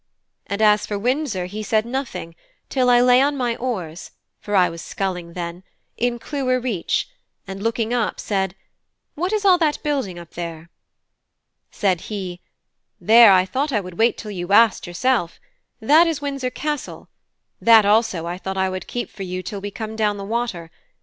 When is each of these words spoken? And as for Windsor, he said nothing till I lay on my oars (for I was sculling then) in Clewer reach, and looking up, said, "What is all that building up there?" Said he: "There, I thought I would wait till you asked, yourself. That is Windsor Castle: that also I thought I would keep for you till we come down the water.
And 0.47 0.63
as 0.63 0.87
for 0.87 0.97
Windsor, 0.97 1.45
he 1.45 1.61
said 1.61 1.85
nothing 1.85 2.33
till 2.69 2.89
I 2.89 3.01
lay 3.01 3.21
on 3.21 3.37
my 3.37 3.55
oars 3.57 4.09
(for 4.39 4.55
I 4.55 4.67
was 4.67 4.81
sculling 4.81 5.33
then) 5.33 5.61
in 5.95 6.17
Clewer 6.17 6.59
reach, 6.59 7.07
and 7.45 7.61
looking 7.61 7.93
up, 7.93 8.19
said, 8.19 8.55
"What 9.13 9.31
is 9.31 9.45
all 9.45 9.59
that 9.59 9.83
building 9.83 10.17
up 10.17 10.31
there?" 10.31 10.71
Said 11.69 12.01
he: 12.09 12.41
"There, 12.99 13.31
I 13.31 13.45
thought 13.45 13.71
I 13.71 13.79
would 13.81 13.99
wait 13.99 14.17
till 14.17 14.31
you 14.31 14.51
asked, 14.51 14.87
yourself. 14.87 15.39
That 15.79 16.07
is 16.07 16.19
Windsor 16.19 16.49
Castle: 16.49 17.07
that 17.61 17.85
also 17.85 18.25
I 18.25 18.39
thought 18.39 18.57
I 18.57 18.69
would 18.69 18.87
keep 18.87 19.07
for 19.11 19.21
you 19.21 19.43
till 19.43 19.61
we 19.61 19.69
come 19.69 19.95
down 19.95 20.17
the 20.17 20.25
water. 20.25 20.71